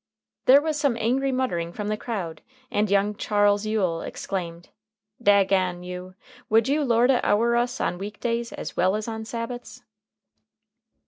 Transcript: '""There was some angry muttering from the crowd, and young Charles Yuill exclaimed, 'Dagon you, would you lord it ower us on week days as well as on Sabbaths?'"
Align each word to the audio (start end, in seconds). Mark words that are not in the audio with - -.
'""There 0.47 0.63
was 0.63 0.79
some 0.79 0.97
angry 0.99 1.31
muttering 1.31 1.71
from 1.71 1.87
the 1.87 1.95
crowd, 1.95 2.41
and 2.71 2.89
young 2.89 3.13
Charles 3.13 3.67
Yuill 3.67 4.01
exclaimed, 4.01 4.69
'Dagon 5.21 5.83
you, 5.83 6.15
would 6.49 6.67
you 6.67 6.83
lord 6.83 7.11
it 7.11 7.23
ower 7.23 7.55
us 7.55 7.79
on 7.79 7.99
week 7.99 8.19
days 8.19 8.51
as 8.51 8.75
well 8.75 8.95
as 8.95 9.07
on 9.07 9.25
Sabbaths?'" 9.25 9.83